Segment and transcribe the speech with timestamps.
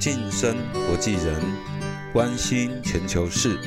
[0.00, 0.56] 晋升
[0.86, 1.42] 国际人，
[2.12, 3.58] 关心全球事，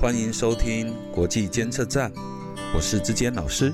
[0.00, 2.12] 欢迎收听国际监测站，
[2.74, 3.72] 我是志坚老师。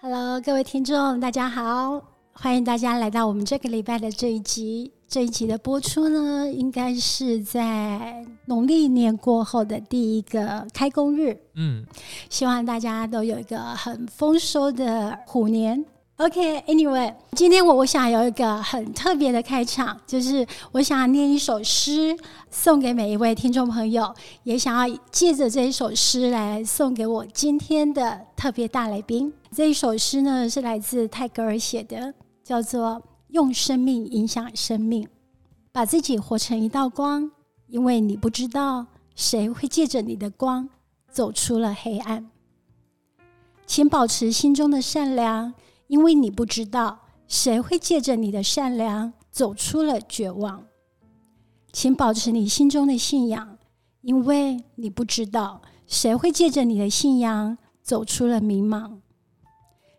[0.00, 4.90] Hello，各位听众，大家好，欢迎大家来到我们这个礼拜的这一集。
[5.06, 11.38] 这一集的播出呢，应该是在农历年过后的第一个开工日。
[11.54, 11.84] 嗯，
[12.30, 15.84] 希望大家都有一个很丰收的虎年。
[16.20, 22.14] OK，Anyway，、今天我我想有一个很特别的开场，就是我想念一首诗
[22.50, 29.32] 送给每一位听众朋友，也想要借着这一首诗来送给我今天的特别大来宾。
[29.50, 32.12] 这一首诗呢是来自泰戈尔写的，
[32.44, 33.02] 叫做。
[33.28, 35.06] 用生命影响生命，
[35.70, 37.30] 把自己活成一道光，
[37.68, 40.68] 因为你不知道谁会借着你的光
[41.12, 42.28] 走出了黑暗。
[43.68, 45.54] 请保持心中的善良，
[45.90, 50.64] 因为你不知道谁会借着你的善良走出了绝望。
[51.72, 53.58] 请保持你心中的信仰，
[54.02, 58.98] 因为你不知道谁会借着你的信仰走出了迷茫。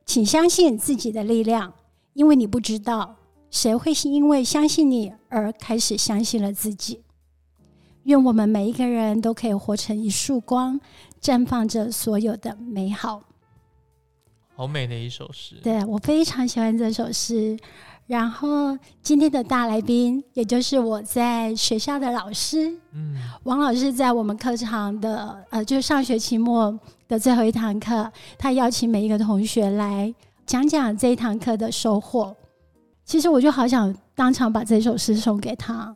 [0.06, 1.74] 请相信自己的力量，
[2.14, 3.18] 因为你不知道。
[3.50, 7.04] 谁会因为相信你而开始相信了自己？
[8.04, 10.80] 愿我们每一个人都可以活成一束光，
[11.22, 13.24] 绽放着所有的美好。
[14.56, 17.58] 好美的一首诗，对我非常喜欢这首诗。
[18.08, 26.78] 然后今天的大来宾，也就是我在学校的老师，嗯，王老师，在我们课堂的呃，就是上学期末
[27.08, 30.14] 的最后一堂课，他邀请每一个同学来
[30.46, 32.36] 讲讲这一堂课的收获。
[33.06, 35.96] 其实我就好想当场把这首诗送给他。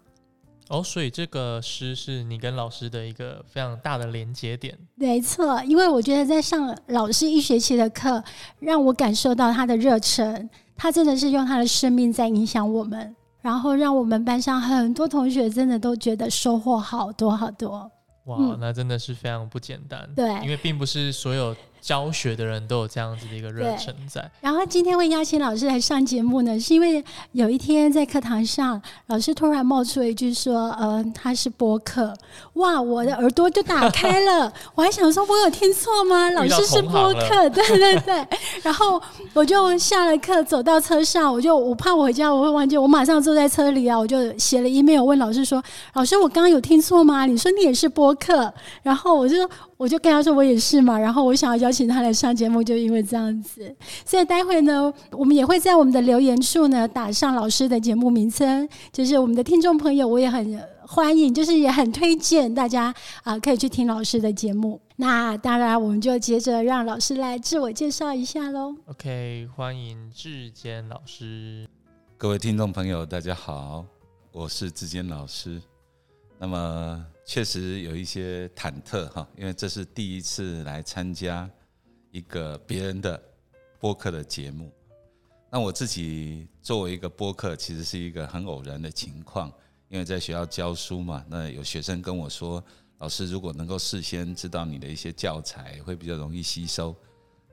[0.69, 4.77] 哦，所以这个诗是你跟老师的一个非常大的连接点。
[4.95, 8.23] 没错，因为我觉得在上老师一学期的课，
[8.59, 17.91] 让我感受到他的热忱，他真的是用他的生命在影响我们，然后让我们班上很多同学真的都觉得收获好多好多。
[18.25, 20.09] 哇，嗯那真的是非常不简单。
[20.15, 24.27] 对因为并不是所有教学的人都有这样子的一个热忱在。
[24.41, 27.03] 然后今天会邀请老师来上节目呢，是因为
[27.33, 32.11] 有一天在课堂上，老师突然冒出了一句说：“呃，他是播客。”
[32.53, 36.27] 哇，我的耳朵就打开了， 我还想说我有听错吗？
[36.33, 38.27] 老师是播客， 对对对。
[38.63, 38.99] 然后
[39.33, 45.63] 我就下了课走到车上，我就我怕我回家我会忘记，我马上坐在车里啊，我就写了 email 问老师说
[45.93, 47.27] ：“老师，我刚刚有听错吗？
[47.27, 49.47] 你说你也是播客？”然后我就
[49.77, 53.75] 我就跟他说我也是嘛，然后我想要邀请他来上节目，就因为这样子，
[54.05, 62.85] 所以待会呢，我们也会在我们的留言处呢打上老师的节目名称，就是我们的听众朋友，我也很欢迎，就是也很推荐大家
[63.23, 64.79] 啊、呃、可以去听老师的节目。
[64.95, 68.73] 那当然，我们就接着让老师来自我介绍一下喽。
[68.85, 71.67] OK，欢迎志坚老师。
[72.17, 73.83] 各位听众朋友，大家好，
[74.31, 75.61] 我是志坚老师。
[76.39, 81.49] 那么确实有一些忐忑哈，因为这是第一次来参加
[82.11, 83.21] 一个别人的
[83.79, 84.71] 播客的节目。
[85.49, 89.51] 那我自己作为一个播客，其实是一个很偶然的情况，
[89.89, 92.63] 因为在学校教书嘛，那有学生跟我说，
[92.99, 96.95] 老师如果能够事先知道你的一些教材，会比较容易吸收。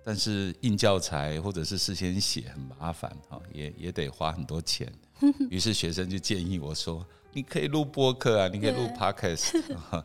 [0.05, 4.93] 但是印教材或者是事先写很麻烦哈，也也得花很多钱。
[5.49, 9.62] 于是学生就建议我说：“你可以录播客啊，你可以录 podcast。”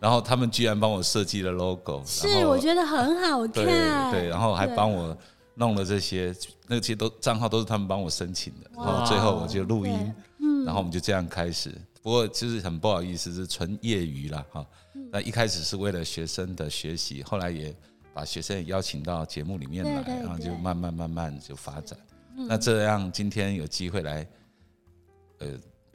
[0.00, 5.16] 然后他们居然帮我设计了 logo，是我觉得很好对看，对，然后还帮我
[5.54, 6.34] 弄了这些，
[6.66, 8.70] 那些都账号都是他们帮我申请的。
[8.74, 11.70] 然后最后我就录音，嗯然后我们就这样开始。
[12.00, 14.66] 不过就是很不好意思，是纯业余啦哈。
[14.94, 17.74] 嗯那一开始是为了学生的学习，后来也
[18.12, 21.98] 把学生也邀请到节目里面来，对对然后就慢慢慢慢就发展。
[22.34, 24.26] 那这样今天有机会来，
[25.38, 25.48] 呃，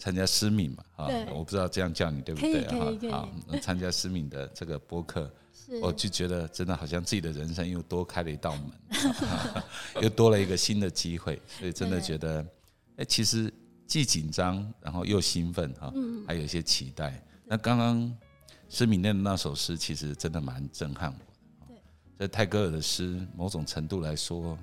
[0.03, 3.29] 参加思敏嘛，哈，我不知道这样叫你对不对可以可以哈？
[3.47, 5.33] 好，参加思敏的这个播客，
[5.81, 12.45] 我就觉得真的好像自己的人生又多开了一道门， 又多了一个新的机会，所以真的觉得，
[12.97, 13.49] 哎，其实
[13.87, 17.25] 既紧张，然后又兴奋哈，嗯还有一些期待。
[17.45, 18.13] 那刚刚
[18.67, 21.81] 施敏念的那首诗，其实真的蛮震撼我的。
[22.19, 24.59] 这泰戈尔的诗，某种程度来说，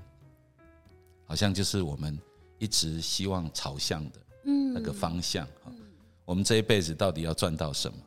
[1.24, 2.20] 好像就是我们
[2.58, 4.29] 一直希望朝向的嗯
[4.80, 5.70] 那个方向哈。
[6.24, 7.98] 我们这一辈子到底要赚到什么？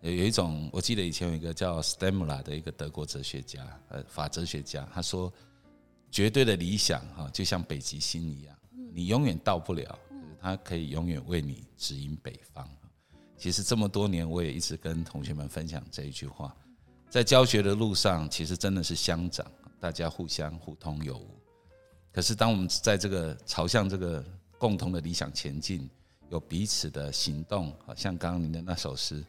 [0.00, 5.32] 有有一种，我记得以前有一个叫 Stemla 的一个德国哲学家，呃，法哲学家，他说，
[6.10, 8.56] 绝对的理想哈，就像北极星一样，
[8.92, 12.68] 你永远到不了，可是它可以永远为你指引北方。
[13.36, 16.54] 其实这么多年，我也一直跟同学们分享这一句话，
[17.08, 19.46] 在教学的路上，其实真的是相长，
[19.78, 21.30] 大家互相互通有无。
[22.12, 24.24] 可是当我们在这个朝向这个
[24.58, 25.88] 共同的理想前进，
[26.30, 29.24] 有彼此的行动，好像刚刚您的那首诗，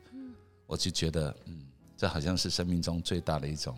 [0.66, 1.66] 我就觉得，嗯，
[1.96, 3.76] 这好像是生命中最大的一种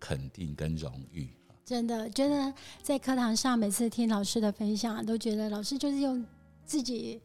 [0.00, 1.28] 肯定跟荣誉。
[1.64, 2.52] 真的觉得
[2.82, 6.24] 在课堂上每次听老师的分享，都觉得老师就是用
[6.64, 7.20] 自己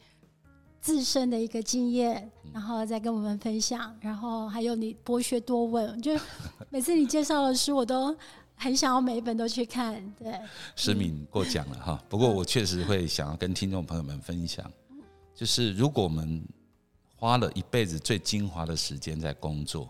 [0.80, 6.12] 自身的一个经验，然后再跟我们分享，然后还有你博学多问，就
[6.70, 8.16] 每次你介绍的书，我都
[8.58, 9.94] 很想要每一本都去看。
[10.18, 10.38] 对，
[10.76, 14.70] 诗敏过奖了哈，不过我确实会想要跟听众朋友们分享，
[15.34, 16.42] 就是如果我们
[17.16, 19.88] 花了一辈子最精华的时间在工作。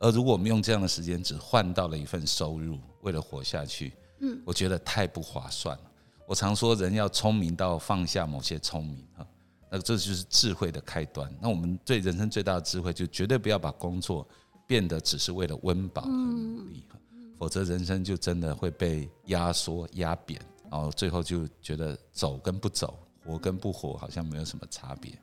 [0.00, 5.82] 而如果我们用这样的时间只换到了一份收入，为了活下去，嗯，我觉得太不划算了。
[6.24, 9.26] 我常说，人要聪明到放下某些聪明哈，
[9.68, 11.28] 那这就是智慧的开端。
[11.40, 14.24] 那我们对人生最大的智慧，就绝对不要把工作
[14.68, 16.84] 变得只是为了温饱和努力
[17.38, 20.40] 否则人生就真的会被压缩压扁，
[20.70, 25.16] 然后最后就觉得走跟不走，活跟不活，好像没有什么差别。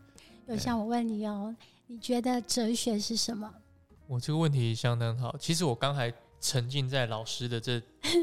[0.48, 1.54] 有像我问你哦，
[1.88, 3.52] 你觉得哲学是什么？
[4.08, 5.36] 我这个问题相当好。
[5.40, 7.82] 其实我刚才沉浸在老师的这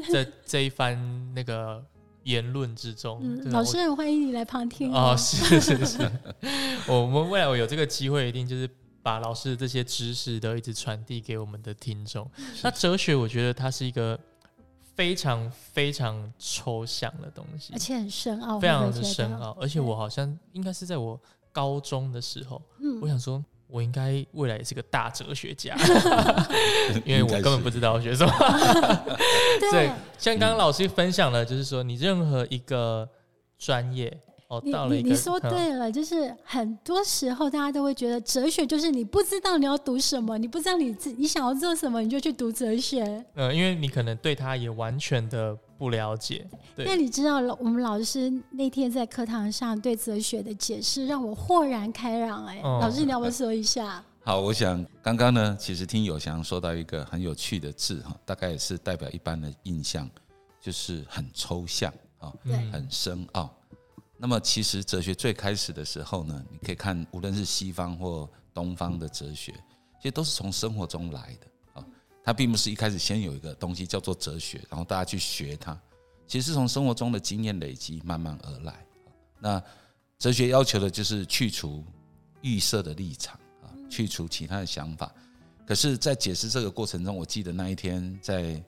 [0.09, 1.83] 这 这一番那个
[2.23, 3.21] 言论之中。
[3.51, 5.13] 老师很欢迎你来旁听哦。
[5.17, 6.11] 是是是，
[6.87, 8.69] 我们未来我有这个机会，一定就是
[9.03, 12.27] 把老师的这些知识都一直传递给我们的听众。
[12.63, 14.19] 那哲学，我觉得它是一个
[14.95, 19.55] 非常非常抽象的东西，而且很深奥，非常的深奥。
[19.61, 21.19] 而且我好像应该是在我
[21.51, 22.59] 高中的时候，
[23.01, 23.43] 我想说。
[23.65, 25.75] 我应该未来也是个大哲学家，
[27.03, 28.31] 因为我根本不知道学什么。
[29.71, 29.89] 对，
[30.19, 33.09] 像刚刚老师分享了，就是说你任何一个
[33.57, 34.15] 专业
[34.57, 43.25] 哦，到了一个你说对了，就是很多时候大家都会觉得哲学就是你不知道你要读什么，你不知道你自你想要做什么，你就去读哲学。
[43.35, 45.57] 呃，因为你可能对他也完全的。
[45.75, 46.47] 不了解，
[46.77, 52.45] 那你知道我们老师那天在课堂上对哲学的解释，让我豁然开朗。
[52.45, 54.01] 哎，老师，你要不要 说一下？
[54.23, 60.09] 好，我想刚刚呢，其实听友祥说到一个很有趣的字哈，大概也是代表一般的印象，
[60.61, 62.31] 就是很抽象啊，
[62.71, 63.53] 很深奥。
[64.23, 69.51] 那么其实哲学最开始的时候呢，你可以看，无论是西方或东方的哲学，
[69.97, 71.85] 其实都是从生活中来的啊。
[72.23, 75.77] 它并不是一开始先有一个东西叫做哲学，然后大家去学它，
[76.25, 78.85] 其实是从生活中的经验累积慢慢而来。
[79.41, 79.61] 那
[80.17, 81.83] 哲学要求的就是去除
[82.39, 85.13] 预设的立场啊，去除其他的想法。
[85.67, 88.63] 可是，在解释这个过程中，我记得那一天在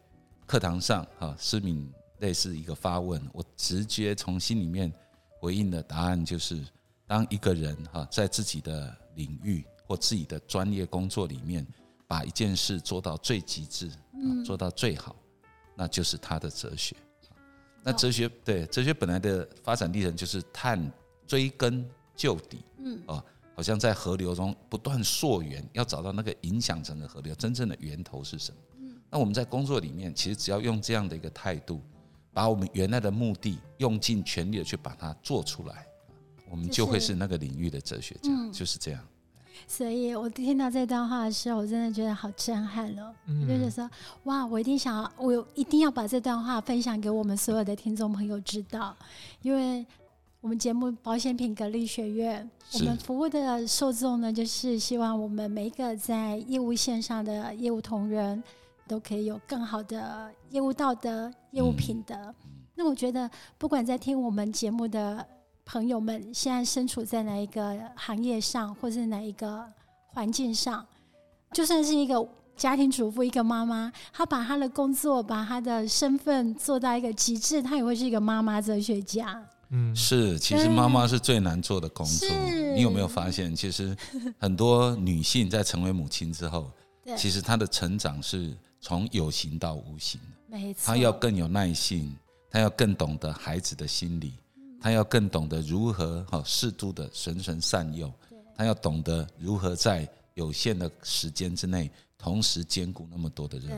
[0.46, 4.92] 课堂上，哈，思敏类似一个发问，我直接从心里面
[5.46, 6.60] 回应的答案就是：
[7.06, 11.64] 当一个人哈在自己的领域或自己的专业工作里面。
[12.08, 13.90] 把一件事做到最极致，
[14.46, 15.16] 做到最好，
[15.76, 16.96] 那就是他的哲学。
[17.82, 20.80] 那哲学对哲学本来的发展历程就是探
[21.26, 21.84] 追根
[22.16, 23.26] 究底，嗯，哦，
[23.56, 28.58] 好像在河流中不断溯源，要找到那个影响整个河流真正的源头是什么。
[28.78, 31.82] 嗯，那我们在工作里面，其实只要用这样的一个态度，
[32.36, 35.88] 把我们原来的目的用尽全力的去把它做出来，
[36.52, 39.02] 我们就会是那个领域的哲学家，就是这样。
[39.66, 43.16] 所以我听到这段话的时候，我真的觉得好震撼哦！
[43.48, 43.90] 就是说，
[44.26, 48.94] 哇，我一定想要，我一定要把这段话分享给我们所有的听众朋友知道，
[49.42, 49.86] 因为
[50.42, 58.44] 我们节目保险品格力学院，我们服务的受众呢，就是希望我们每一个在业务线上的业务同仁，
[58.88, 62.34] 都可以有更好的业务道德、业务品德。
[62.76, 65.26] 那我觉得，不管在听我们节目的。
[65.68, 69.66] 朋友们现在身处在哪一个行业上，或是哪一个
[70.06, 70.86] 环境上，
[71.54, 72.24] 就算是一个
[72.56, 79.44] 家庭主妇、一个妈妈，她把她的工作、把她的身份做到一个极致，她也会是一个妈妈哲学家。
[79.70, 82.30] 嗯，是，其实妈妈是最难做的工作。
[82.76, 83.98] 你有没有发现，其实
[84.38, 86.70] 很多女性在成为母亲之后，
[87.18, 90.58] 其实她的成长是从有形到无形的。
[90.58, 92.16] 没错，他要更有耐性，
[92.52, 94.34] 他要更懂得孩子的心理。
[94.80, 98.14] 他要更懂得如何哈适度的循循善诱，
[98.56, 103.76] 他要懂得如何在有限的时间之内同时兼顾那么多的人。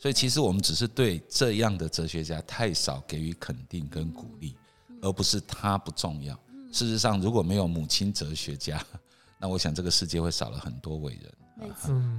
[0.00, 4.56] 所以其实我们只是对这样的哲学家太少给予肯定跟鼓励，
[5.02, 6.34] 而不是他不重要。
[6.72, 8.84] 事实上，如果没有母亲哲学家，
[9.38, 11.32] 那我想这个世界会少了很多伟人，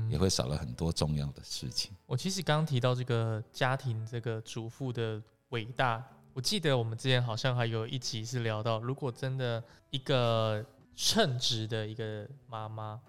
[0.10, 1.92] 也会少了很多重要的事情。
[2.06, 6.04] 我其实刚刚提到这个家庭这个主妇的伟大。
[6.34, 13.00] 我记得我们之前好像还有一集是聊到，如果真的一个称职的一个妈妈，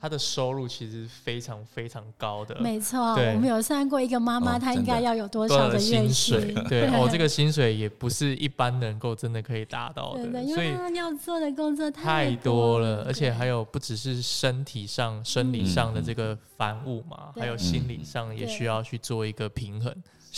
[0.00, 6.54] 他的收入其实非常非常高的，没错，我们有算过一个妈妈，哦她应该要有多多少的薪水。
[6.54, 17.40] 薪？，对 哦，这个薪水也不是一般能够真的可以达到对的，的，因为她要做的工作太多多了，而且还有不只是身体上、生理上的这个繁物嘛，对。
[17.40, 19.94] 还有心理上也需要去做一个平衡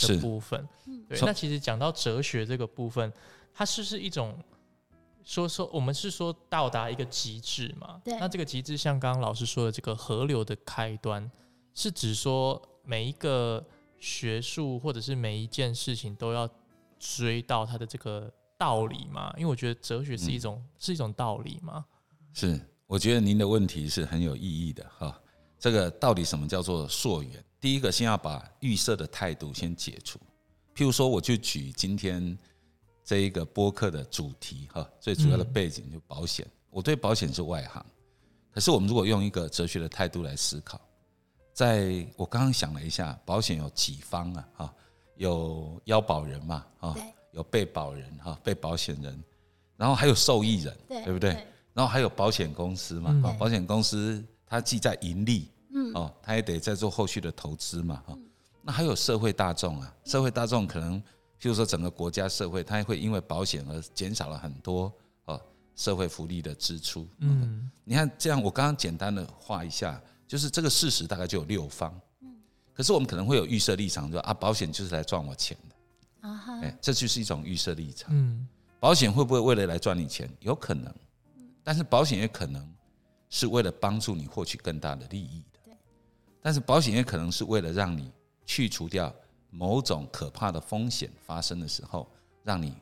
[0.08, 0.64] 的部分。
[1.08, 3.12] 对，那其实讲到哲学这个部分，
[3.52, 4.32] 它是不是一种
[5.26, 8.00] 说说我们是说到达一个极致嘛？
[8.04, 11.28] 对那这个极致像刚刚老师说的这个河流的开端，
[11.74, 13.62] 是指说每一个
[13.98, 16.48] 学术或者是每一件事情都要
[17.00, 19.34] 追到它的这个道理嘛？
[19.36, 21.84] 因为我觉得哲学是一种、是一种道理嘛。
[22.32, 25.20] 是，我觉得您的问题是很有意义的哈。
[25.58, 27.44] 这个到底什么叫做溯源？
[27.60, 30.20] 第一个，先要把预设的态度先解除。
[30.72, 32.38] 譬如说，我就举今天
[33.06, 36.44] 这一个播客的主题哈，最主要的背景就保险。
[36.70, 37.86] 我对保险是外行，
[38.50, 40.80] 可是我们如果用一个哲学的态度来思考，
[41.52, 44.48] 在我刚刚想了一下，保险有几方啊？
[44.56, 44.74] 哈，
[45.14, 46.96] 有腰保人嘛，哈，
[47.30, 49.22] 有被保人哈，被保险人，
[49.76, 51.46] 然后还有受益人，对对不对？
[51.72, 58.18] 然后还有保险公司嘛，嗯哦保险公司它既在盈利，嗯，哦，它也得在做后续的投资嘛，哈、
[58.62, 61.00] 那还有社会大众啊，社会大众可能，
[61.40, 64.92] 譬如说整个国家社会，它会因为保险而减少了很多
[65.26, 65.40] 哦
[65.74, 67.06] 社会福利的支出。
[67.18, 71.94] 嗯你看这样，我刚刚简单的画一下，就是这个事实大概就有六方。
[72.74, 78.08] 可是我们可能会有预设立场，说啊，保险就是来赚我钱的，啊哈，哎，这就是一种预设立场。
[78.12, 78.46] 嗯
[78.78, 80.30] 保险会不会为了来赚你钱？
[80.40, 80.94] 有可能，
[81.64, 82.68] 但是保险也可能
[83.30, 85.72] 是为了帮助你获取更大的利益的。
[86.42, 88.12] 但是保险也可能是为了让你
[88.44, 89.12] 去除掉
[89.56, 92.06] 某种可怕的风险发生的时候，
[92.44, 92.74] 让你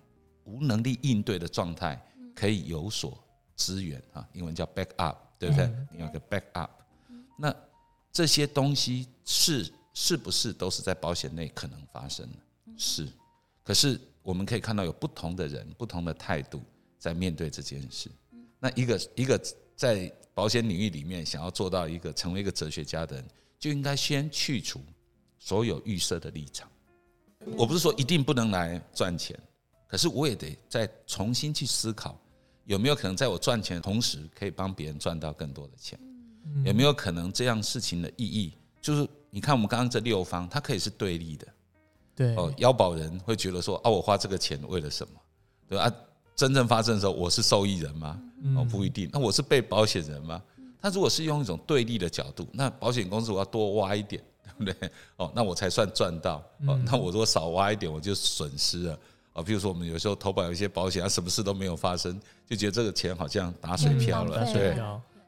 [0.42, 2.04] 无能力应对的状态
[2.34, 3.16] 可以有所
[3.54, 5.70] 支援啊，英文叫 back up，对不对？
[5.92, 6.70] 你有个 back up，
[7.38, 7.54] 那
[8.10, 12.38] 这些东西是是不是都是在保险内可能发生的？
[12.76, 13.08] 是，
[13.62, 16.60] 可是我们可以看到有不同的人、不同的态度
[16.98, 18.10] 在面对这件事。
[18.58, 19.40] 那一个一个
[19.76, 23.24] 在保险领域里面想要做到一个成为一个哲学家的人，
[23.60, 24.80] 就应该先去除
[25.44, 26.66] 所有预设的立场。
[27.54, 29.38] 我不是说一定不能来赚钱，
[29.86, 32.18] 可是我也得再重新去思考，
[32.64, 35.98] 有没有可能在我赚钱的同时，可以帮别人赚到更多的钱？
[36.64, 41.46] 有没有可能这样事情的意义，就是你看我们刚刚这六方，它可以是对立的。
[42.16, 45.12] 对哦，腰保人会觉得说啊，我花这个钱为了什么？
[45.68, 45.84] 对吧？
[45.84, 45.94] 啊，
[46.34, 48.18] 真正发生的时候，我是受益人吗？
[48.56, 49.10] 哦，不一定。
[49.12, 50.42] 那我是被保险人吗？
[50.80, 54.90] 他如果是用一种对立的角度，那保险公司我要多挖一点，对不对？
[55.16, 56.36] 哦，那我才算赚到。
[56.66, 58.98] 哦，那我如果少挖一点，我就损失了。
[59.32, 64.44] 啊，比如说我们有时候投保有一些保险，啊什么事都没有发生，就觉得这个钱好像打水漂了。
[64.44, 64.76] 嗯对，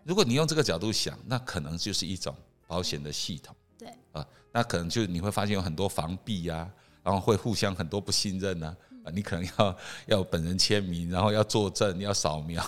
[0.05, 2.33] 如果你用这个角度想，那可能就是一种
[2.69, 3.55] 保险的系统。
[3.77, 6.71] 对啊，那可能就你会发现有很多防弊呀、
[7.03, 12.65] 然后会互相很多不信任呐、啊，你可能要要本人签名，然后要作证，要扫描。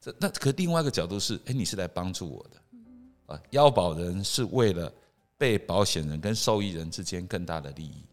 [0.00, 4.92] 这那可另外一个角度是，哎，你是来帮助我的啊，腰保人是为了
[5.38, 8.04] 被保险人跟受益人之间更大的利益、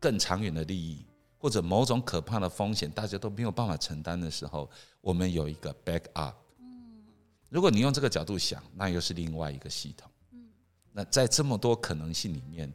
[0.00, 1.06] 更长远的利益，
[1.38, 4.68] 或者某种可怕的风险，大家都没有办法承担的时候，
[5.00, 6.34] 我们有一个 back up。
[7.48, 10.10] 如果你用这个角度想，那又是另外一个系统。
[10.92, 12.72] 那在这么多可能性里面，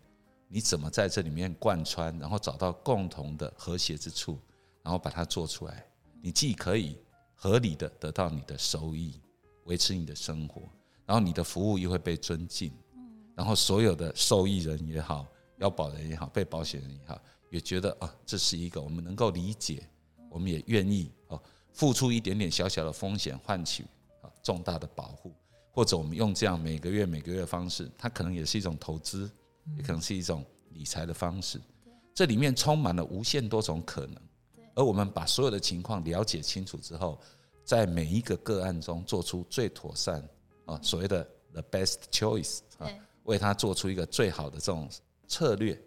[0.48, 4.40] 你怎么在这里面贯穿，然后找到共同的和谐之处，
[4.82, 5.86] 然后把它做出来？
[6.22, 6.98] 你既可以
[7.36, 9.20] 合理的得到你的收益，
[9.66, 10.62] 维持你的生活，
[11.06, 12.72] 然后你的服务又会被尊敬，
[13.42, 15.26] 然后所有的受益人也好，
[15.58, 17.20] 要保人也好，被保险人也好，
[17.50, 19.82] 也觉得啊，这是一个我们能够理解，
[20.30, 21.42] 我们也愿意哦，
[21.74, 23.82] 付出一点点小小的风险，换取
[24.22, 25.34] 啊重大的保护。
[25.72, 29.28] 或者我们用这样每个月每个月的方式，它可能也是一种投资，
[29.76, 31.60] 也可能是一种理财的方式。
[32.14, 34.22] 这里面充满了无限多种可能，
[34.76, 37.20] 而我们把所有的情况了解清楚之后，
[37.66, 40.24] 在每一个个案中做出最妥善
[40.66, 44.90] 啊，所谓的 the best choice 啊对，为他做出一个最好的这种
[45.28, 45.80] 策略。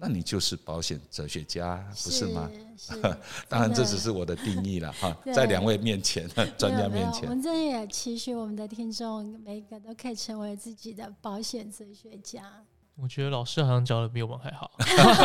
[0.00, 2.48] 那你就是保险哲学家，不是吗？？
[2.76, 2.92] 是，
[3.48, 12.64] 当然，这只是我的定义了哈，在两位面前，专家面没有没有我前，们真的也期许我们的听众每一个都可以成为自己的保险哲学家。
[13.00, 14.72] 我觉得老师好像教的比我们还好，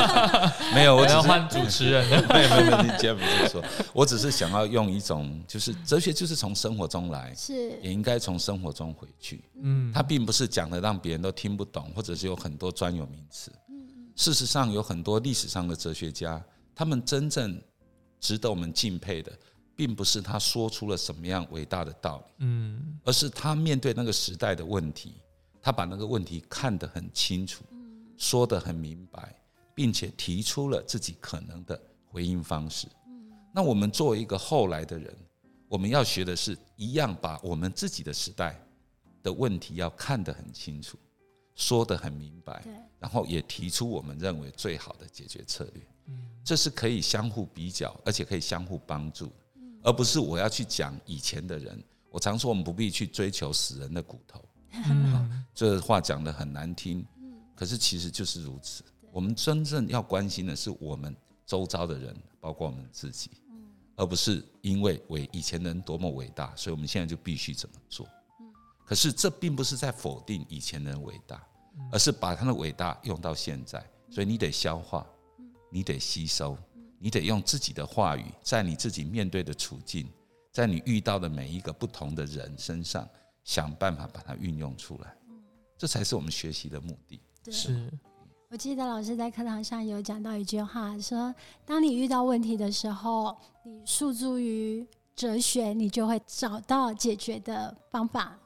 [0.75, 2.21] 没有，我要换主持人了。
[2.31, 3.63] 没有没有没有，你既然不是说，
[3.93, 9.43] 我只是想要用一种，就是哲学就是从生活中来，是也应该从生活中回去。
[9.59, 13.51] 嗯，它并不是讲的让别人都听不懂，或者是有很多专有名词。
[14.15, 16.39] 事实上，有很多历史上的哲学家，
[16.75, 17.59] 他们真正
[18.19, 19.31] 值得我们敬佩的，
[19.75, 25.15] 并不是他说出了什么样伟大的道理，嗯而是他面对那个时代的问题，
[25.63, 27.63] 他把那个问题看得很清楚，
[28.17, 29.34] 说得很明白，
[29.74, 32.86] 并且提出了自己可能的回应方式。
[33.53, 35.15] 那我们作为一个后来的人，
[35.70, 38.60] 我们要学的是一样，把我们自己的时代
[39.24, 40.98] 的问题要看得很清楚，
[41.55, 42.62] 说得很明白，
[43.00, 45.82] 然后也提出我们认为最好的解决策略。
[46.43, 49.34] 这是可以相互比较，而且可以相互帮助的，
[49.84, 51.82] 而不是我要去讲以前的人。
[52.10, 55.45] 我常说，我们不必去追求死人的骨头，嗯。
[55.53, 57.05] 这话讲的很难听，
[57.55, 58.83] 可是其实就是如此。
[59.11, 61.15] 我们真正要关心的是我们
[61.45, 63.29] 周遭的人，包括我们自己，
[63.95, 68.07] 而不是因为伟以前人多么伟大，所以我们现在就必须怎么做。
[68.83, 71.41] 可是这并不是在否定以前人伟大，
[71.91, 75.05] 而是把他的伟大用到现在，所以你得消化，
[75.71, 76.57] 你得吸收，
[76.97, 80.09] 你得用自己的话语，在你自己面对的处境，
[80.51, 83.07] 在你遇到的每一个不同的人身上，
[83.43, 85.15] 想办法把它运用出来，
[85.77, 87.19] 这才是我们学习的目的。
[87.51, 87.91] 是
[88.50, 91.33] 我记得老师在课堂上有讲到一句话，说：
[91.65, 93.35] 当你遇到问题的时候，
[93.65, 98.38] 你诉诸于哲学，你就会找到解决的方法。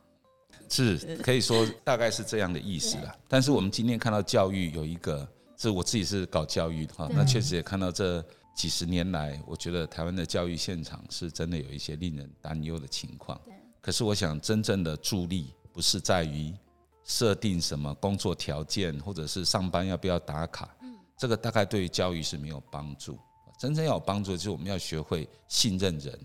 [0.70, 3.16] 是可以说大概是这样的意思啦。
[3.28, 8.26] 但是我们今天看到教育有一个，这我自己是搞教育的哈，那确实也看到这
[8.56, 13.54] 几十年来，我觉得台湾的教育现场是真的有一些令人担忧的情况对。
[13.88, 16.54] 可是我想，真正的助力不是在于
[17.06, 20.76] 设定什么工作条件，或者是上班要不要打卡，
[21.16, 23.18] 这个大概对于教育是没有帮助。
[23.58, 26.20] 真正要有帮助，就是我们要学会信任人，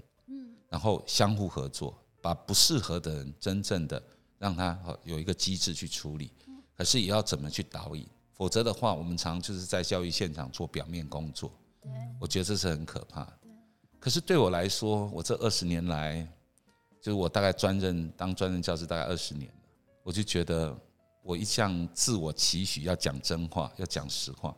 [0.69, 4.03] 然后相互合作，把不适合的人真正的
[4.39, 6.33] 让他呃有一个机制去处理，
[6.77, 11.49] 可是也要怎么去导引，否则的话，我们常就是在教育现场做表面工作，
[12.19, 13.21] 我觉得这是很可怕。
[13.21, 13.39] 的。
[14.01, 16.29] 可是对我来说，我这二十年来，
[17.03, 19.55] 就是我大概专任当专任教师大概二十年了，
[20.03, 20.75] 我就觉得
[21.23, 24.55] 我一向自我期许要讲真话，要讲实话，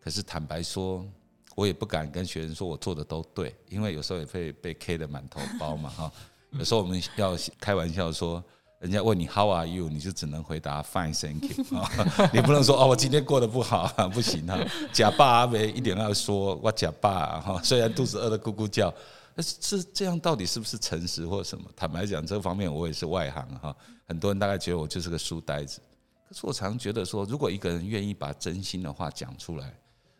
[0.00, 1.06] 可是坦白说。
[1.54, 6.10] 我也不敢跟学生说我做的都对，因为有时候也会被 K 的满头包嘛哈。
[6.58, 8.42] 有时候我们要开玩笑说，
[8.78, 11.86] 人家问你 How are you，你就只能回答 Fine, thank you 啊，
[12.32, 14.58] 你不能说哦我今天过得不好，不行啊，
[14.94, 18.90] 假爸阿伟一点要说我假爸哈，虽然肚子饿得咕咕叫，
[19.34, 21.70] 但是这这样到底是不是诚实或什么？
[21.74, 25.80] 坦白讲，这方面我也是外行哈，很多人大概觉得我就是个书呆子，
[26.28, 29.74] 可是我常觉得说，如果一个人愿意把真心的话讲出来。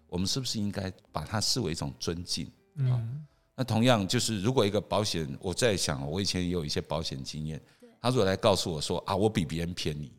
[0.08, 2.46] 我们是不是应该把它视为一种尊敬？
[2.74, 3.24] 嗯
[3.56, 7.58] 那同样就是，如果一个保险，我在想，我以前也有一些保险经验，
[7.98, 10.12] 他如果来告诉我说啊，我比别人便宜，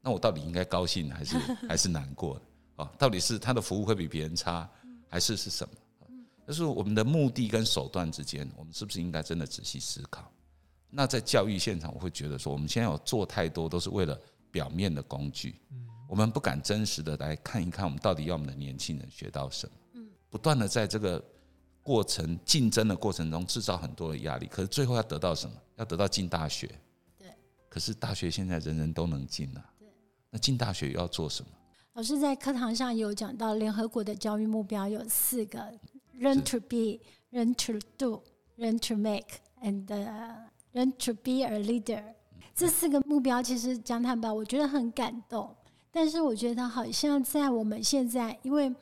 [0.00, 1.36] 那我到底应该高兴还是
[1.68, 2.40] 还是难过？
[2.76, 4.66] 啊，到底是他的服务会比别人差，
[5.10, 5.74] 还是是什么？
[6.46, 10.30] 就是我们的目的跟手段之间，我们是不是应该真的仔细思考？
[10.90, 14.18] 那在教育现场，我会觉得说，我们现在有做太多都是为了
[14.50, 15.60] 表面的工具，
[16.08, 20.00] 我们不敢真实的来看一看，我们到底要我们的年轻人学到什么？
[20.30, 21.22] 不断的在这个
[21.82, 25.56] 过程竞争的过程中制造很多的压力，可是最后要得到什么？
[25.76, 26.66] 要得到进大学。
[27.18, 27.28] 对。
[27.68, 29.64] 可是大学现在人人都能进啊。
[29.78, 29.88] 对。
[30.30, 31.50] 那进大学又要做什么？
[31.94, 35.72] 老师在课堂上有讲到，联合国的教育目标有四个
[36.18, 36.98] ：learn to be,
[37.30, 38.20] learn to do,
[38.58, 40.34] learn to make, and、uh,
[40.72, 42.02] learn to be a leader。
[42.52, 45.54] 这四个目标其实讲坦白，我觉得很感动。
[45.92, 48.74] 但是我觉得好像在我们现在，因为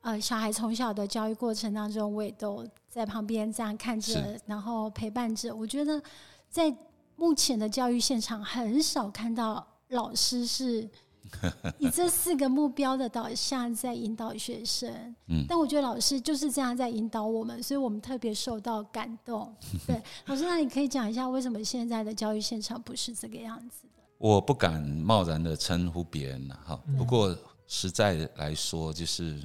[0.00, 5.54] 呃小孩从小的教育过程当中，我也都在旁边这样看着，然后陪伴着。
[5.54, 6.02] 我觉得
[6.50, 6.76] 在
[7.14, 10.90] 目前的教育现场，很少看到老师是
[11.78, 14.90] 以这四个目标的导向在引导学生。
[15.28, 19.54] 嗯但我觉得老师就是这样在引导我们，所以我们特别受到感动。
[19.86, 24.02] 对，老师，那你可以讲一下为什么现在的教育现场不是这个样子的？
[24.18, 26.80] 我不敢贸然的称呼别人了哈。
[26.96, 27.36] 不过
[27.66, 29.42] 实在来说，就是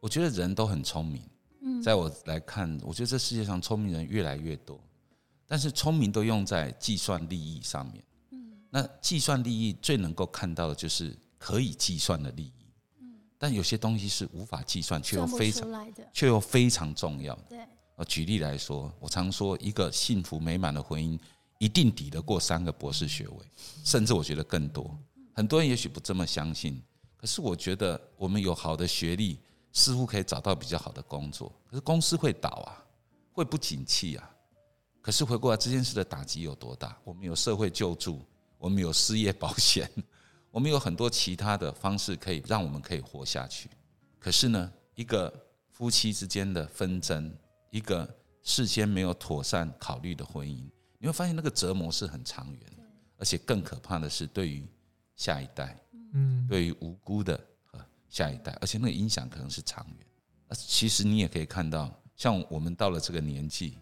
[0.00, 1.22] 我觉得人都很聪明。
[1.62, 4.80] 嗯在我来看，我觉得这世界上聪明人越来越多，
[5.46, 8.02] 但是聪明都用在计算利益上面。
[8.70, 12.52] 那计算利益最能够看到的就是可以计算的利益。
[13.36, 15.92] 但有些东西是无法计算，却又非常。
[16.12, 17.42] 却又非常重要的。
[17.48, 17.58] 对，
[17.96, 21.18] 呃，举例来说，我常说，一个幸福美满的婚姻
[21.58, 23.36] 一定抵得过三个博士学位，
[23.82, 24.94] 甚至我觉得更多。
[25.32, 26.82] 很多人也许不这么相信，
[27.16, 29.38] 可是我觉得我们有好的学历，
[29.72, 31.50] 似乎可以找到比较好的工作。
[31.66, 32.84] 可是公司会倒啊，
[33.32, 34.30] 会不景气啊。
[35.00, 36.94] 可是回过来，这件事的打击有多大？
[37.04, 38.20] 我们有社会救助，
[38.60, 39.90] 我们有失业保险，
[40.52, 43.68] 我们有很多其他的方式可以让我们可以活下去。
[44.18, 45.32] 可是呢，一个
[45.70, 47.34] 夫妻之间的纷争，
[47.70, 48.08] 一个
[48.42, 50.62] 事先没有妥善考虑的婚姻，
[50.98, 52.84] 你会发现那个折磨是很长远的。
[53.16, 54.66] 而且更可怕的是对于
[55.14, 55.78] 下一代，
[56.14, 57.38] 嗯，对于无辜的
[57.72, 60.06] 呃下一代，而且那个影响可能是长远。
[60.48, 63.78] 那其实你也可以看到，像我们到了这个年纪，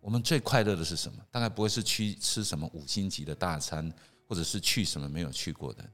[0.00, 1.18] 我们最快乐的是什么？
[1.30, 3.90] 大概不会是去吃什么五星级的大餐，
[4.26, 5.84] 或者是去什么没有去过的。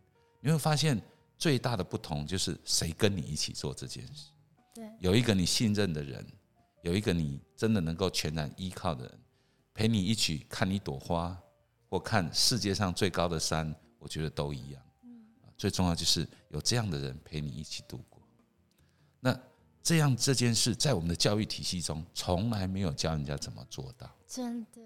[0.40, 1.01] 你会发现
[1.37, 4.27] 最大的不同就是谁跟你一起做这件事。
[4.75, 6.27] 对，有一个你信任的人，
[6.83, 9.19] 有一个你真的能够全然依靠的人，
[9.75, 11.37] 陪你一起看一朵花，
[11.88, 14.83] 或看世界上最高的山，我觉得都一样。
[15.03, 15.25] 嗯
[15.57, 18.23] 最重要就是有这样的人陪你一起度过。
[19.19, 19.38] 那
[19.83, 24.81] 这样这件事在我们的教育体系中从来没有教人家怎么做到，真的，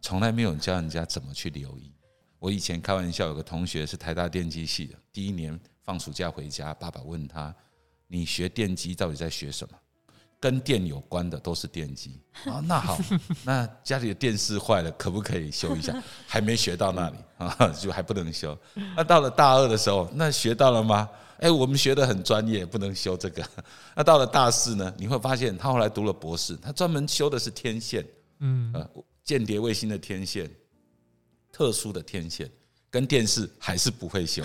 [0.00, 1.92] 从来没有教人家怎么去留意。
[2.38, 7.54] 我以前开玩笑，有个同学是台大电机系的，第一年放暑假回家，爸爸问他
[8.06, 9.76] ：“你学电机到底在学什么？”
[10.38, 12.60] 跟电有关的都是电机啊。
[12.66, 12.98] 那好，
[13.42, 16.00] 那家里的电视坏了，可不可以修一下？
[16.26, 18.56] 还没学到那里啊， 就还不能修。
[18.94, 21.08] 那到了大二的时候，那学到了吗？
[21.38, 23.42] 哎，我们学的很专业，不能修这个。
[23.96, 24.94] 那到了大四呢？
[24.98, 28.06] 你会发现他后来读了博士，他专门修的是天线，
[28.40, 28.88] 嗯，呃，
[29.24, 30.50] 间谍卫星的天线，
[31.56, 32.50] 特殊的天线，
[32.90, 34.42] 跟电视还是不会修，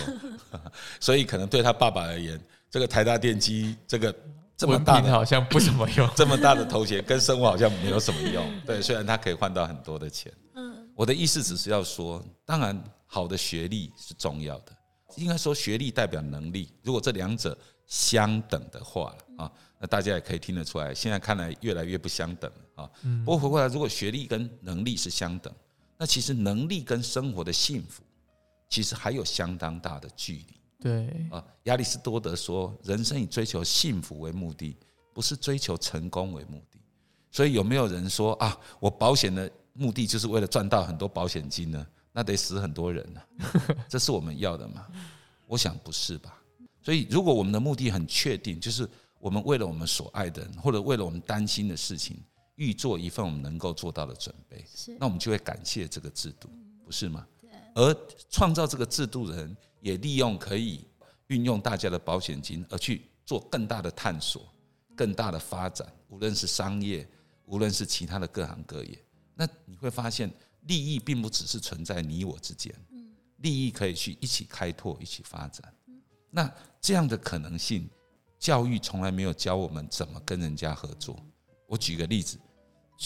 [0.97, 4.15] 所以可能对他爸爸而言，这个台大电机这个
[4.55, 6.09] 这么大的好像不怎么用。
[6.15, 8.49] 这么大的头衔，跟生活好像没有什么用。
[8.65, 10.31] 对，虽然他可以换到很多的钱。
[10.53, 14.71] 嗯，我的意思只是要说，当然好的学历是重要的，
[15.17, 16.71] 应该说学历代表能力。
[16.81, 22.89] 如果这两者相等的话啊，那大家也可以听得出来，现在看来越来越不相等了啊。
[23.25, 25.53] 不过回过来，如果学历跟能力是相等，
[26.01, 28.01] 那其实能力跟生活的幸福，
[28.67, 30.47] 其实还有相当大的距离。
[30.81, 34.75] 对，啊，亚里士多德说，人生以追求幸福为目的，
[35.13, 36.79] 不是追求成功为目的。
[37.29, 41.85] 所以有没有人说啊，我保险的目的就是为了赚到很多保险金呢？
[42.11, 43.21] 那得死很多人呢、
[43.87, 44.87] 这是我们要的吗？
[45.45, 46.35] 我想不是吧。
[46.81, 52.17] 所以如果我们的目的很确定，就是我们为了我们所爱的人，或者为了我们担心的事情，
[52.55, 56.49] 预做一份我们能够做到的准备，是那我们就会感谢这个制度，
[56.85, 57.27] 不是吗？
[57.73, 57.95] 而
[58.29, 60.85] 创造这个制度的人，也利用可以
[61.27, 64.53] 运用大家的保险金，而去做更大的探索、
[64.95, 67.07] 更大的发展，无论是商业，
[67.45, 69.01] 无论是其他的各行各业。
[69.33, 70.29] 那你会发现，
[70.63, 72.73] 利益并不只是存在你我之间，
[73.37, 75.73] 利益可以去一起开拓、一起发展。
[76.29, 77.89] 那这样的可能性，
[78.37, 81.17] 教育从来没有教我们怎么跟人家合作。
[81.71, 82.37] 我举个例子，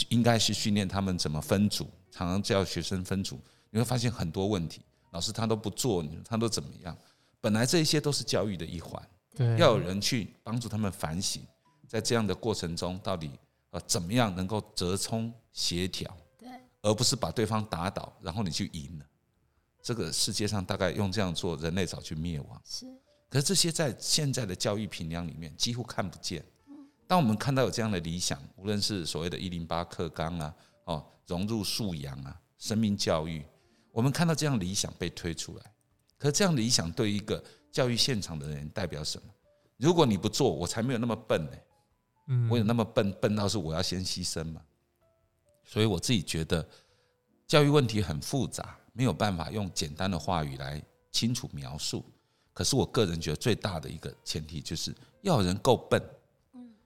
[0.10, 6.97] 应该是训练他们怎么分组，常常叫学生分组，你会发现很多问题，老师他都不做，你他都怎么样？
[7.39, 11.43] 本来这一些都是教育的一环，对，要有人去帮助他们反省，
[11.88, 13.30] 在这样的过程中，到底
[13.69, 16.49] 呃怎么样能够折冲协调，对，
[16.82, 19.06] 而不是把对方打倒，然后你去赢了。
[19.84, 22.60] 这个世界上大概用这样做，人类早就灭亡。
[22.65, 22.88] 是
[23.30, 26.43] 可是这些在现在的教育评量里面几乎看不见。
[27.07, 33.45] 当我们看到有这样的理想，无论是所谓的“一零八课纲”啊，哦，融入素养啊，生命教育，
[33.91, 35.73] 我们看到这样理想被推出来，
[36.17, 39.27] 可是这样理想对一个教育现场的人代表什么？
[39.77, 41.51] 如果你不做，我才没有那么笨呢、
[42.27, 44.61] 嗯我有那么笨，笨到是我要先牺牲嘛？
[45.63, 46.67] 所以我自己觉得
[47.45, 52.03] 教育问题很复杂，没有办法用简单的话语来清楚描述。
[52.53, 56.01] 可是我个人觉得最大的一个前提就是要有人够笨，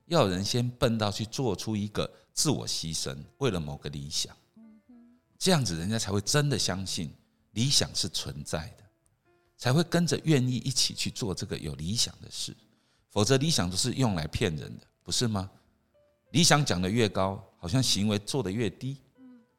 [0.10, 4.36] 要人先笨到去做出一个自我牺牲，为了某个理想，
[5.38, 7.14] 这样子人家才会真的相信
[7.52, 8.84] 理想是存在的，
[9.56, 12.58] 才会跟着愿意一起去做这个有理想的事。
[13.12, 15.50] 否则理想都是用来骗人的，不是吗？
[16.32, 18.98] 理想讲的越高，好像行为做的越低，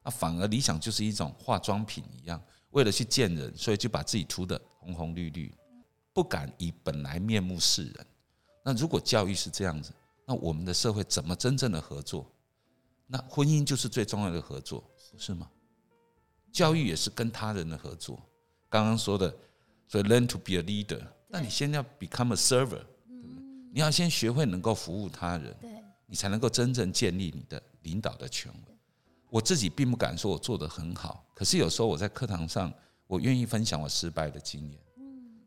[0.03, 5.55] 那反而理想就是一种化妆品一样，为了去见人，所以就把自己涂得红红绿绿，
[6.13, 8.07] 不敢以本来面目示人。
[8.65, 9.93] 那如果教育是这样子，
[10.31, 12.25] 那我们的社会怎么真正的合作？
[13.09, 15.51] 那婚姻就是最重要的合作，不是吗？
[16.53, 18.16] 教育也是跟他人的合作。
[18.69, 19.35] 刚刚说的，
[19.88, 23.43] 所以 learn to be a leader，那你先要 become a server，对不对？
[23.73, 25.69] 你要先学会能够服务他人，对，
[26.07, 28.79] 你才能够真正建立你的领导的权威。
[29.31, 32.73] 我自己并不敢说我做得很好，可是有时候我在课堂上，
[33.09, 34.81] 我愿意分享我失败的经验，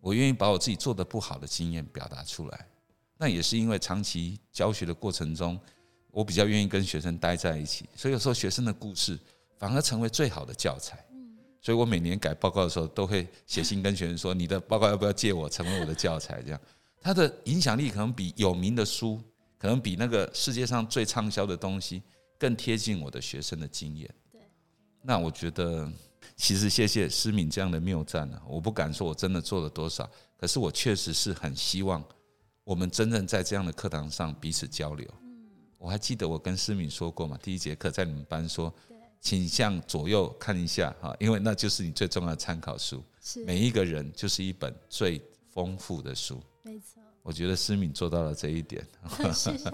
[0.02, 2.68] 我愿意把我自己做得不好的经验表达出来。
[3.18, 5.60] 那也是因为长期教学的过程中，
[6.12, 9.18] 我比较愿意跟学生待在一起，所以有时候学生的故事
[9.58, 11.04] 反而成为最好的教材。
[11.62, 16.60] 所以我每年改报告的时候，都会写信跟学生说：“你的报告要不要借我，成为我的教材？”这样，
[17.00, 19.22] 它的影响力可能比有名的书，
[19.58, 22.04] 可能比那个世界上最畅销的东西
[22.38, 24.14] 更贴近我的学生的经验。
[24.30, 24.42] 对，
[25.02, 25.90] 那我觉得
[26.36, 32.04] 其实谢谢思敏这样的谬赞呢，我不敢说我真的做了多少，可是我确实是很希望
[32.64, 35.08] 我们真正在这样的课堂上彼此交流。
[35.78, 38.74] 我还记得我跟思敏说过嘛，第一节课在你们班说，
[39.20, 43.04] 请向左右看一下哈，因为那就是你最重要的参考书。
[43.22, 46.42] 是每一个人就是一本最丰富的书。
[46.62, 48.86] 没错，我觉得思敏做到了这一点，
[49.32, 49.74] 是是啊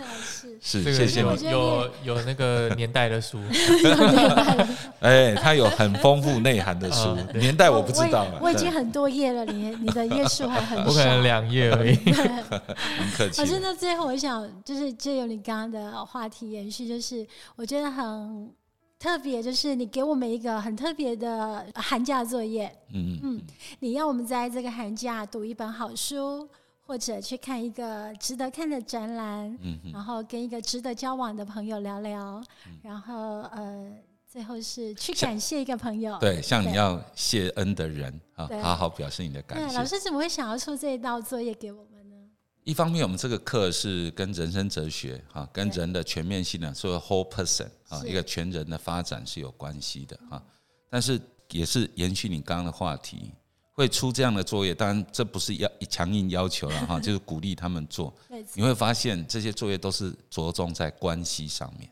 [0.62, 1.50] 是，是谢谢你。
[1.50, 3.40] 有有那个年代的书，
[5.02, 10.86] 哎，他有很丰富内涵的书， 嗯年代我不知道啊，我我已经很多页了，你你的页数还很少。
[10.86, 11.96] 我可能两页而已。
[11.96, 13.48] 很客气老。
[13.48, 18.54] 师，那最后我想就是借由你刚刚的话题延续，就是我觉得很
[19.00, 23.42] 特别，就是你给我们一个很特别的寒假作业，嗯嗯嗯，
[23.80, 26.48] 你要我们在这个寒假读一本好书，
[26.90, 32.44] 或者去看一个值得看的展览，嗯嗯，然后跟一个值得交往的朋友聊聊，
[32.82, 33.94] 然后呃，
[34.28, 36.18] 最后是去感谢一个朋友。
[36.18, 39.86] 对，像你要谢恩的人啊，好好表示你的感谢老。
[39.86, 42.16] 师怎么会想要出这一道作业给我们呢？
[42.64, 50.42] 一方面，我们这个课是跟人生哲学啊，跟人的全面性的，所谓 whole person 啊，一个全人的发展是有关系的啊。
[50.90, 51.22] 但是
[51.52, 53.32] 也是延续你刚刚的话题，
[53.80, 58.14] 会出这样的作业，当然这不是要强硬要求了哈， 就是鼓励他们做。
[58.54, 61.90] 你会发现这些作业都是着重在关系上面。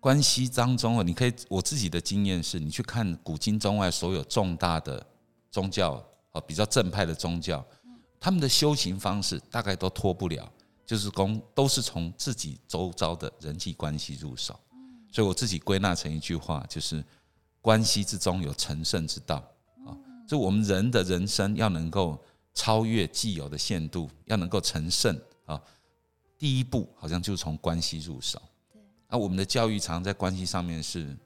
[0.00, 5.04] 关系当中哦，你可以我自己的经验是，你去看古今中外所有重大的
[5.50, 7.62] 宗教哦，比较正派的宗教，
[8.18, 10.50] 他们的修行方式大概都脱不了，
[10.86, 14.58] 就是从都是从自己周遭的人际关系入手。
[15.12, 17.04] 所以我自己归纳成一句话，就是
[17.60, 19.57] 关系之中有成圣之道啊。
[20.28, 25.58] 就我们人的人生要能够超越既有的限度，要能够成圣啊，
[26.36, 28.40] 第一步好像就是从关系入手。
[29.08, 31.16] 那，我们的教育常常在关系上面是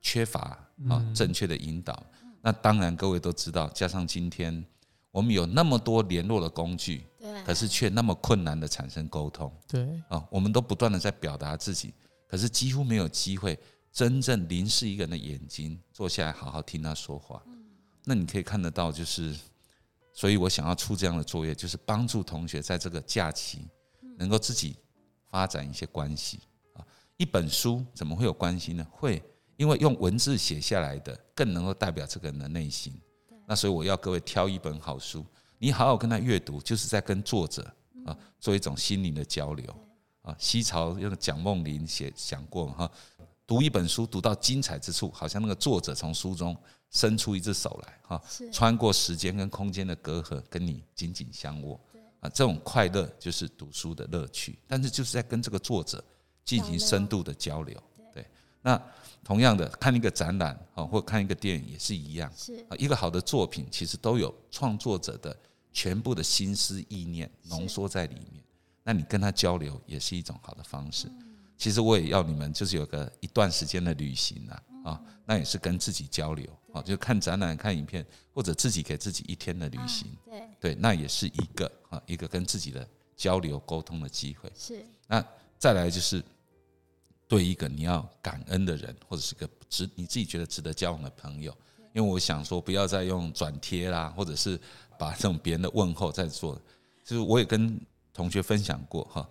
[0.00, 2.04] 缺乏啊嗯正确的引导。
[2.42, 4.64] 那当然，各位都知道，加上今天
[5.12, 11.94] 我们有那么多联络的工具，对，可是却那么困难的产生沟通对，啊，我们都不断的在表达自己，
[12.26, 13.56] 可是几乎没有机会
[13.92, 17.40] 真正凝视一个人的眼睛，坐下来好好听他说话。
[18.04, 19.34] 那你可以看得到，就是，
[20.12, 23.66] 所以我想要出这样的作业，就是帮助同学在这个假期
[24.18, 24.76] 能够自己
[25.30, 26.40] 发展一些关系
[26.74, 26.86] 啊。
[27.16, 28.86] 一本书怎么会有关系呢？
[28.90, 29.22] 会，
[29.56, 32.92] 因为用文字写下来的更能够代表这个人的内心。
[33.46, 35.24] 那所以我要各位挑一本好书，
[35.58, 37.62] 你好好跟他阅读，就是在跟作者
[38.04, 39.66] 啊做一种心灵的交流
[40.22, 40.34] 啊。
[40.38, 42.90] 西朝用蒋梦麟写讲过哈，
[43.46, 46.56] 读一本书读到精彩之处，好像那个作者从书中
[46.94, 51.78] 伸出一只手来哈，穿过时间跟空间的隔阂，跟你紧紧相握
[52.20, 54.56] 啊，这种快乐就是读书的乐趣。
[54.66, 56.02] 但是就是在跟这个作者
[56.44, 57.76] 进行深度的交流。
[58.12, 58.24] 对，
[58.62, 58.80] 那
[59.24, 62.76] 同样的看一个展览啊，或看一个电影也是一样是啊。
[62.78, 65.36] 一个好的作品其实都有创作者的
[65.72, 68.44] 全部的心思意念浓缩在里面。
[68.84, 71.10] 那你跟他交流也是一种好的方式。
[71.58, 84.52] 其实我也要你们就是有个一段时间的旅行啊，啊，那也是跟自己交流啊，就看展览、看影片，或者自己给自己一天的旅行，对，对，那也是一个啊一个跟自己的交流沟通的机会。
[84.54, 84.84] 是。
[85.08, 85.24] 那
[85.58, 86.22] 再来就是
[87.26, 91.50] 对一个你要感恩的人，或者是个值你自己觉得值得交往的朋友，
[91.94, 94.60] 因为我想说不要再用转贴啦，或者是
[94.98, 96.60] 把这种别人的问候在做，
[97.02, 97.80] 就是我也跟
[98.12, 99.26] 同学分享过哈，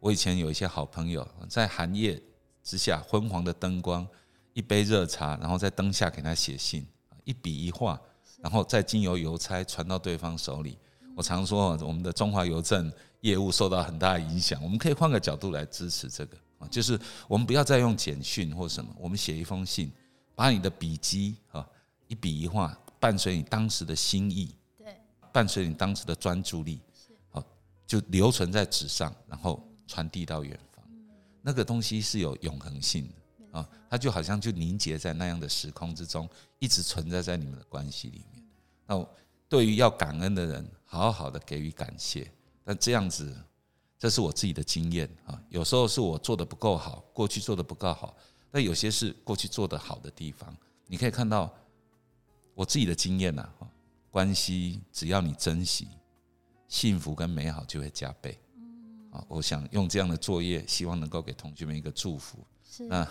[0.00, 2.20] 我以前有一些好朋友在寒夜
[2.62, 4.06] 之下昏黄的灯光，
[4.54, 6.86] 一杯热茶，然后在灯下给他写信，
[7.24, 8.00] 一笔一画，
[8.40, 10.78] 然后再经由邮差传到对方手里。
[11.14, 12.90] 我常说，我们的中华邮政
[13.20, 19.92] 业务受到很大的影响，我们可以换个角度来支持这个啊，就是我们不要再用简讯或什么，我们写一封信，
[20.34, 21.64] 把你的笔迹啊
[22.08, 24.96] 一笔一画，伴随你当时的心意，对，
[25.32, 26.80] 伴随你当时的专注力，
[27.30, 27.42] 好，
[27.86, 30.84] 就留存在纸上，然后传递到远方。
[31.42, 33.14] 那个东西是有永恒性的
[33.54, 38.44] 啊，它就好像就凝结在那样的时空之中，一直存在在你们的关系里面。
[38.84, 39.06] 那
[39.48, 42.28] 对于要感恩的人，好好的给予感谢。
[42.64, 43.32] 但这样子，
[43.96, 45.40] 这是我自己的经验啊。
[45.50, 48.16] 有时候是我做的不够好，过去做的不够好，
[48.50, 50.54] 但有些是过去做的好的地方。
[50.88, 51.54] 你可以看到
[52.54, 53.70] 我自己的经验呐、啊，
[54.10, 55.86] 关系只要你珍惜，
[56.66, 58.36] 幸福跟美好就会加倍。
[59.12, 62.44] 啊，我想用这样的作业，希望能够给同学们一个祝福。
[62.76, 63.06] 是那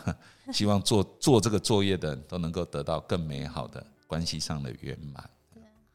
[0.51, 5.29] 希望做做这个作业的人都能够得到更美好的关系上的圆满。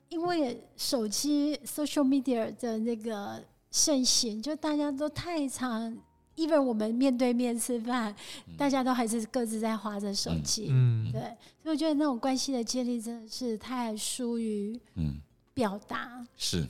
[0.09, 5.95] 因为手机 social media 的那个盛行，就大家都太常
[6.37, 8.15] ，even 我们面对面吃饭，
[8.57, 10.69] 大家都还是各自在划着手机。
[10.71, 11.21] 嗯，对，
[11.63, 15.21] 所以我觉得那种关系的建立真的是太疏于嗯，
[15.53, 16.27] 表达。
[16.39, 16.67] 是，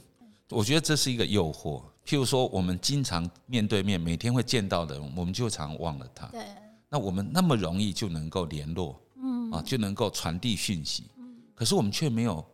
[0.51, 1.81] 我觉得这是一个诱惑。
[2.05, 6.27] 譬如说，我们经常面对面，每天会见到的人，我们就常忘了他。
[6.27, 6.43] 对，
[6.89, 11.05] 那我们那么容易就能够联络，嗯啊，就能够传递讯息，
[11.55, 12.45] 可是我们却没有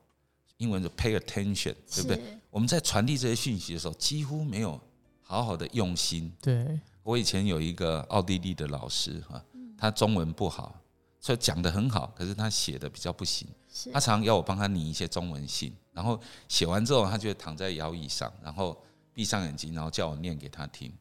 [0.56, 2.20] 英文的 pay attention，对不对？
[2.50, 4.80] 我们在传递这些讯息的时候，几乎没有
[5.22, 6.32] 好好的用心。
[6.40, 9.44] 对，我以前有一个奥地利的老师哈，
[9.76, 10.80] 他中文不好，
[11.20, 13.48] 所以讲的很好，可是他写的比较不行。
[13.92, 18.80] 他常要我帮他拟一些中文信，然后写完之后，他就躺在摇椅上，然后
[19.12, 20.92] 闭上眼睛，然后叫我念给他听。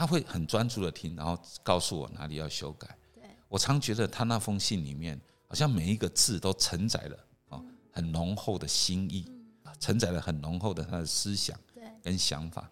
[0.00, 2.88] 他会很专注的听，然后告诉我哪里要修改。
[3.14, 3.22] 对。
[3.48, 9.30] 我常觉得他那封信里面，好像每一个字都承载了哦很浓厚的心意，
[9.78, 11.84] 承载了很浓厚的他的思想对。
[12.02, 12.70] 跟想法。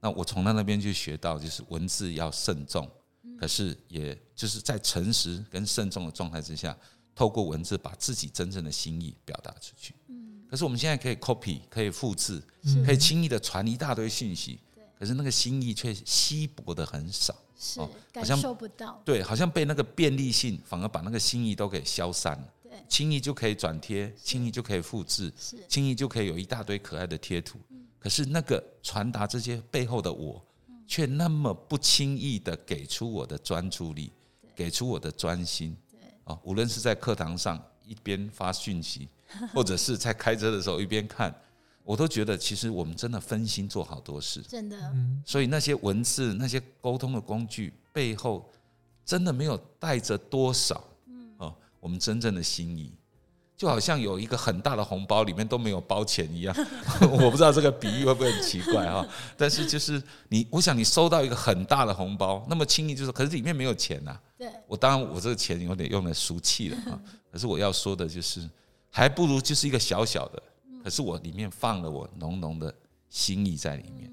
[0.00, 2.90] 那我从他那边就学到，就是文字要慎重，
[3.38, 6.74] 可是也就是在诚实跟慎重的状态之下，
[7.14, 9.94] 透过文字把自己真正的心意表达出去。
[10.48, 12.42] 可是我们现在可以 copy，可以复制，
[12.86, 14.58] 可以轻易的传一大堆信息，
[15.00, 17.34] 可是那个心意却稀薄的很少。
[17.58, 19.00] 是哦感好像受不到。
[19.04, 22.48] 对，好像被那个便利性反而把那个心意都给消散了。
[22.62, 27.58] 对，轻易就可以转贴，轻易就可以复制，是轻易就可以有一大堆可爱的贴图。
[27.98, 30.42] 可是那个传达这些背后的我，
[30.86, 34.12] 却那么不轻易的给出我的专注力，
[34.54, 35.76] 给出我的专心。
[36.24, 39.08] 哦，无论是在课堂上一边发讯息，
[39.52, 41.34] 或者是在开车的时候一边看，
[41.84, 44.40] 我都觉得其实我们真的分心做好多事。
[44.42, 44.76] 真的。
[44.94, 48.48] 嗯，所以那些文字、那些沟通的工具背后，
[49.04, 50.84] 真的没有带着多少，
[51.38, 52.92] 哦，我们真正的心意，
[53.56, 56.54] 就好像有一个很大的红包，里面都没有包钱一样。
[57.02, 59.04] 我不知道这个比喻会不会很奇怪哈，
[59.36, 67.00] 但是就是你，我想你收到一个很大的红包，那么轻易就说，可是里面没有钱呐、对，我当然我这个钱有点用的俗气了啊，
[67.32, 68.48] 可是我要说的就是，
[68.90, 70.42] 还不如就是一个小小的，
[70.82, 72.74] 可是我里面放了我浓浓的
[73.08, 74.12] 心意在里面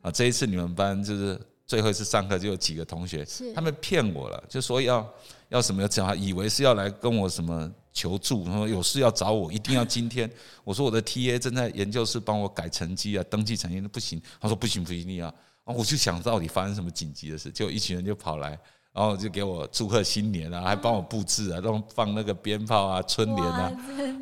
[0.00, 0.10] 啊。
[0.10, 5.06] 这一次你们班就是最后一次上课，就有几个同学他们骗我了，就说要
[5.48, 10.30] 要什么要讲，以为是要来跟我什么求助，然后有事要找我，一定要今天。
[10.64, 14.20] 我说我的 TA 正在研究室帮我改成绩啊，登记成绩不行。
[14.40, 15.28] 他说不行不行，一定要。
[15.64, 18.58] 啊，我就想到底发生什么紧急的事，结果一群人就跑来。
[18.96, 23.72] 然后就给我祝贺新年啊，还帮我布置啊，让放那个鞭炮啊、春联啊，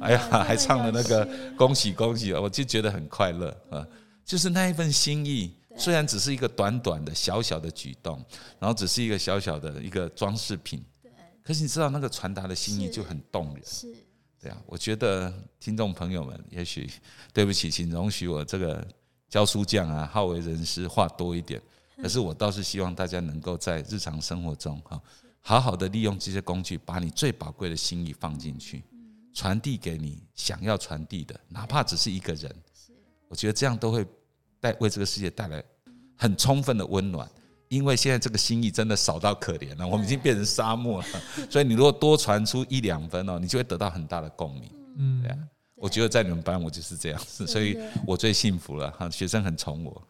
[0.01, 3.87] 哎呀， 还唱了那个恭喜恭喜，我就觉得很快乐啊。
[4.25, 8.21] 就是那一份心意，虽然只是一个短短的小小的举动，
[8.59, 10.85] 然后只是一个小小的一个装饰品，
[11.45, 13.63] 可是你知道那个传达的心意就很动人。
[13.65, 13.95] 是
[14.43, 16.91] 对啊，我觉得听众朋友们，也许
[17.33, 18.85] 对不起，请容许我这个
[19.29, 21.63] 教书匠啊，好为人师，话多一点。
[22.01, 25.01] 可是我倒是希望大家能够在日常生活中哈，
[25.41, 28.83] 好好的利用这些工具，把你最宝贵的心意放进去，
[29.33, 32.55] 传递给你想要传递的，哪怕只是一个人。
[33.29, 34.07] 我觉得这样都会
[34.61, 35.63] 带为这个世界带来
[36.17, 37.29] 很充分的温暖。
[37.69, 41.07] 因为现在这个心意真的少到可怜了，我们已经变成沙漠了。
[41.51, 44.71] 所以你如果多传出一两分哦，你就会得到很大的共鸣。
[44.97, 45.39] 嗯对啊，
[45.75, 47.77] 我觉得在你们班我就是这样子，所以
[48.07, 50.03] 我最幸福了哈，学生很宠我。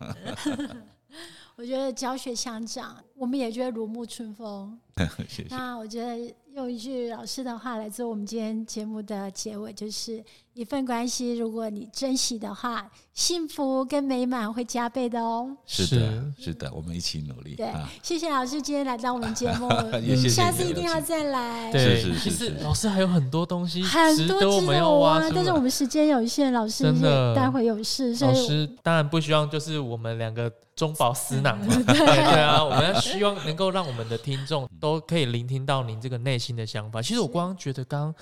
[1.56, 4.78] 我觉得教学相长，我们也觉得如沐春风。
[5.28, 5.46] 谢谢。
[5.50, 10.22] 那我觉得用一句老师的话来做我们今天节目的结尾，就是
[10.54, 15.56] 一份关系，如果你珍惜的话，幸福跟美满会加倍的哦。
[15.66, 19.68] 是的，是的，我们一起努力对啊！，谢谢老师今天来到我们节目，
[20.30, 21.72] 下次一定要再来。
[21.72, 25.62] 对，是是其实是是老师还有很多东西很多值得我们值得要挖但是我来。
[25.62, 37.02] 们时间有限，老师真的待会有事，所以老师当然不希望就是我们两个中饱私囊嘛， 对对啊，我们要希望能够让我们的听众都可以聆听到您这个内心的想法。
[37.02, 38.14] 其实我光觉得刚刚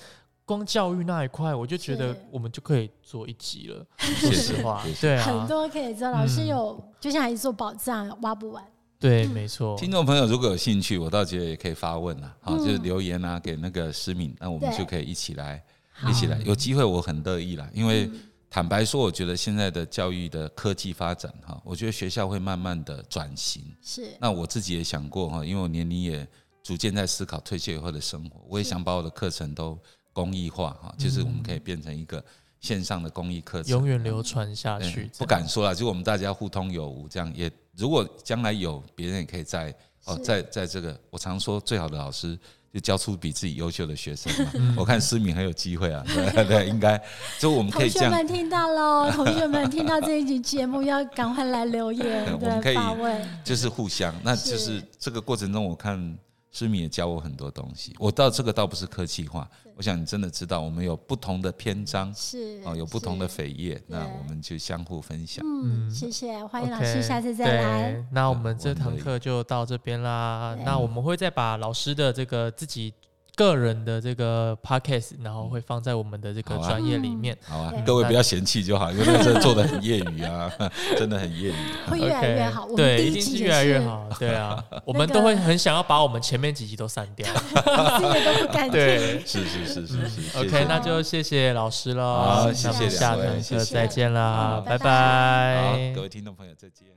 [0.45, 3.85] 光教育那一块，我就觉得我们就可以做一集了。
[3.99, 6.09] 谢 谢说实话对很啊，多可以做。
[6.09, 6.47] 老师嗯。
[6.47, 8.63] 有就像一座宝藏，挖不完。
[8.99, 12.59] 对，没错，听众朋友如果有兴趣，我倒觉得也可以发问了，好，嗯。
[12.59, 15.63] 就是留言啊，给那个思敏，那我们就可以一起来，
[16.09, 16.39] 一起来。
[16.45, 18.09] 有机会我很乐意啦，因为
[18.49, 23.63] 坦白说，我觉得现在的教育的科技发展哈，我觉得学校会慢慢的转型。
[23.81, 24.07] 是。
[24.19, 26.25] 那我自己也想过哈，因为我年龄也
[26.61, 29.77] 逐渐在思考退休以后的生活，我也想把我的课程都
[30.13, 32.23] 公益化哈，就是我们可以变成一个
[32.61, 35.09] 线上的公益课程，永远流传下去。
[35.17, 42.37] 不敢说了，就我们大家互通有无，这样也如果将来有别人也可以在哦，在在这个我常说最好的老师
[42.73, 44.51] 就教出比自己优秀的学生嘛。
[44.55, 47.01] 嗯我看思敏很有机会啊， 对对，应该
[47.39, 53.29] 就我们可以这样，学们听到喽，同学们听到这一集节目要赶快来留言，对， 我们可以发问。
[53.43, 56.17] 就是互相，那就是是这个过程中，我看
[56.53, 57.93] 思敏也教我很多东西。
[57.99, 65.43] 我到这个倒不是客气话，我想你真的知道，我们有不同的篇章是哦，有不同的扉页，那我们就相互分享。
[65.43, 67.91] 嗯，嗯谢谢，欢迎老师下次再来。
[67.91, 70.55] 对，那我们这堂课就到这边啦。
[70.63, 72.93] 那我们会再把老师的这个自己
[73.35, 77.35] 个人的这个 podcast，然后会放在我们的这个专业里面。
[77.43, 80.51] 好啊对，各位不要嫌弃就好，因为那个真的做的很业余啊，
[80.97, 81.89] 真的很业余。
[81.89, 82.63] 会越来越 OK，好。
[82.65, 84.07] 我们对，第一定越来越好。
[84.19, 87.27] 对啊， 我们都会很想要把我们前面几集都删掉。
[87.33, 88.71] 自己都不敢听。
[88.71, 92.03] 对是是是是是谢 OK，谢那就谢谢老师喽。
[92.03, 95.61] 好那我们谢谢下位谢谢课再见啦，拜拜拜。
[95.61, 96.87] 好，各位听众朋友再见。